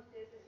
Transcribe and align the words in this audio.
ustedes 0.00 0.32
es 0.32 0.46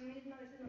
1997 0.00 0.59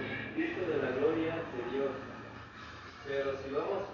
de 0.00 0.78
la 0.82 0.90
gloria 0.92 1.34
de 1.34 1.76
Dios. 1.76 1.90
Pero 3.06 3.36
si 3.42 3.50
vamos 3.52 3.89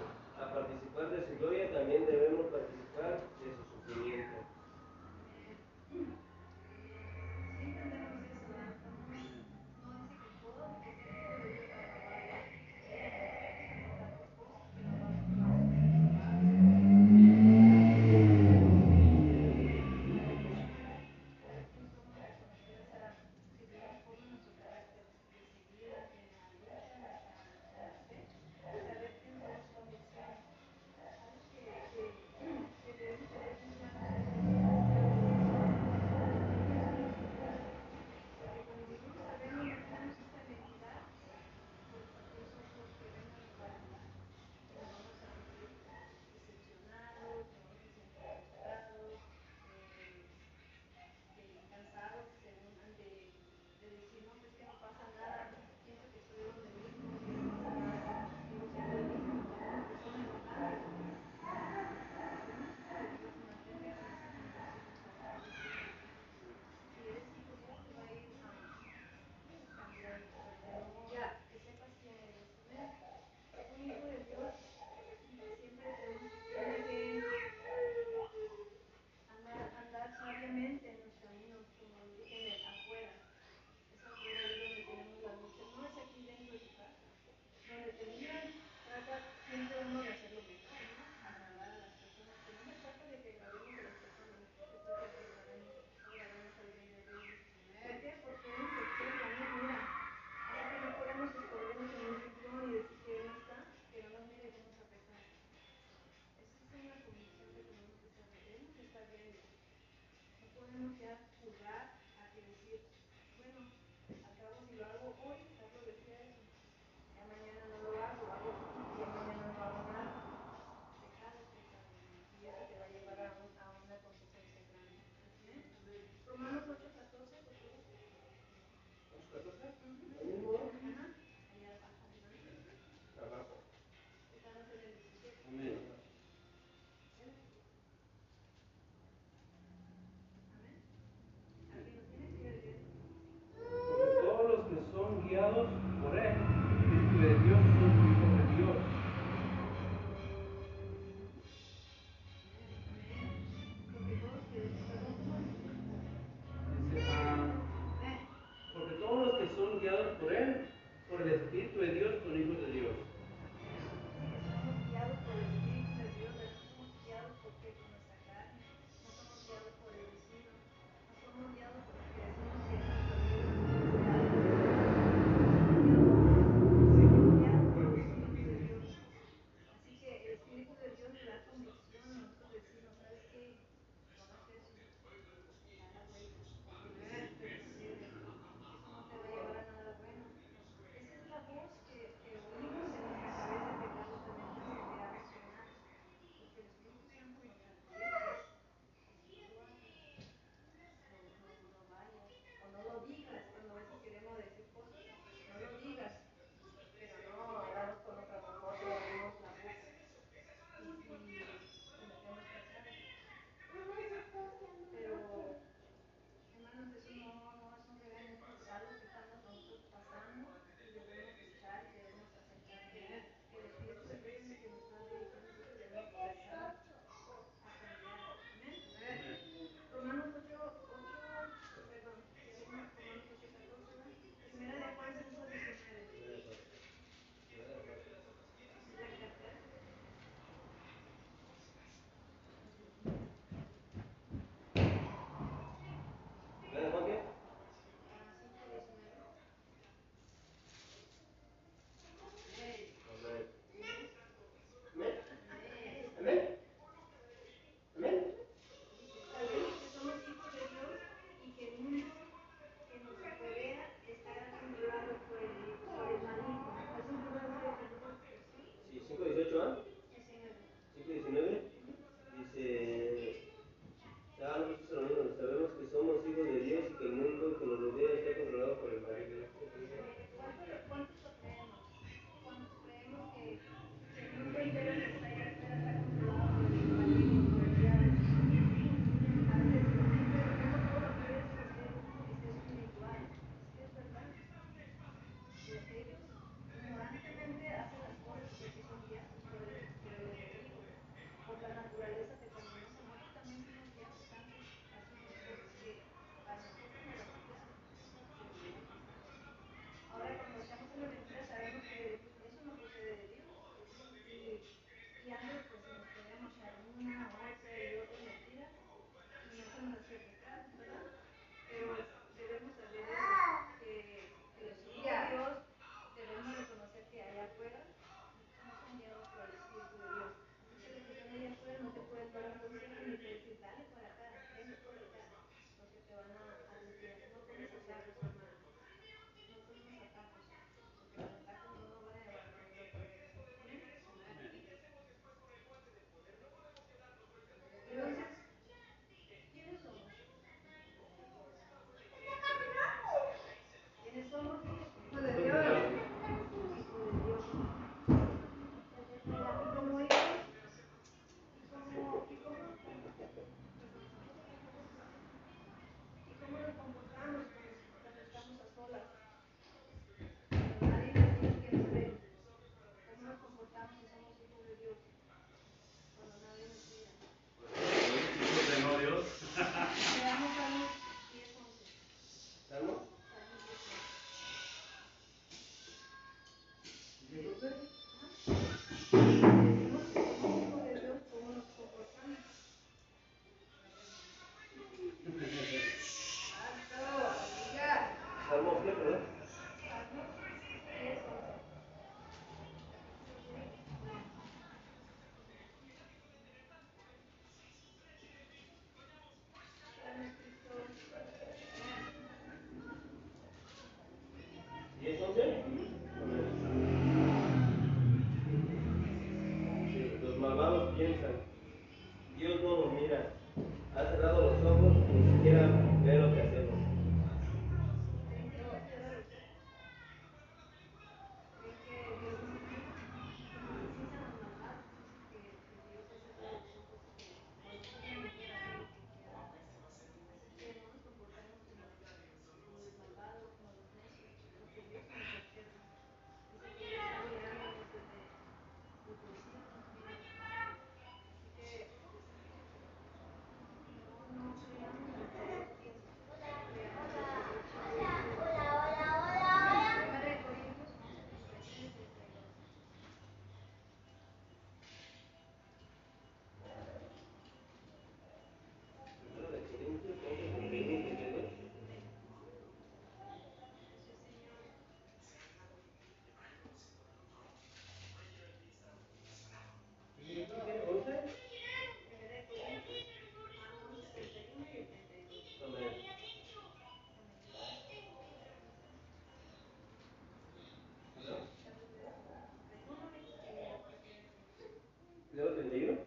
Dios 495.37 495.49
los 495.51 495.57
bendiga. 495.57 496.06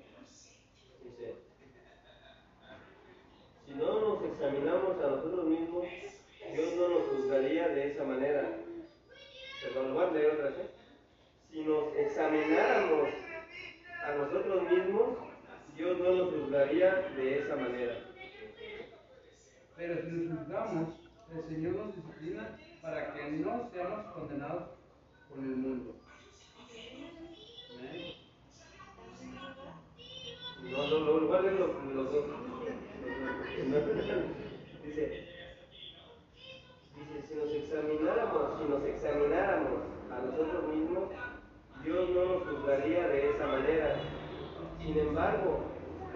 Sin 44.83 44.97
embargo, 44.97 45.61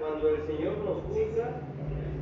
cuando 0.01 0.29
el 0.29 0.47
Señor 0.47 0.79
nos 0.79 1.03
juzga, 1.05 1.61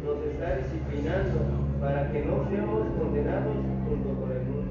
nos 0.05 0.25
está 0.27 0.57
disciplinando 0.57 1.41
para 1.81 2.11
que 2.11 2.25
no 2.25 2.45
seamos 2.51 2.87
condenados 2.99 3.55
junto 3.89 4.21
con 4.21 4.33
el 4.33 4.43
mundo. 4.43 4.62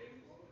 David 0.00 0.49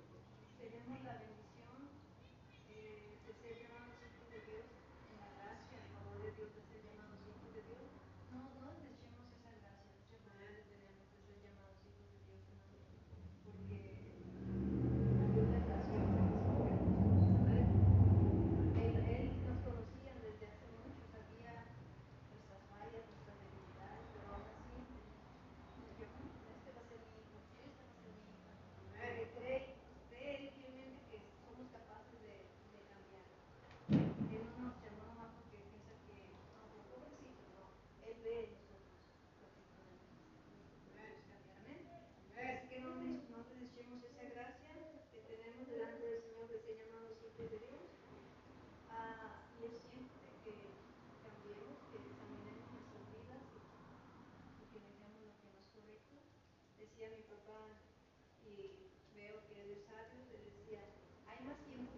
decía 56.99 57.17
mi 57.17 57.23
papá, 57.31 57.79
y 58.43 58.91
veo 59.15 59.47
que 59.47 59.63
él 59.63 59.71
es 59.71 59.87
sabio, 59.87 60.19
le 60.33 60.51
decía, 60.51 60.83
hay 61.29 61.45
más 61.47 61.57
tiempo 61.65 61.98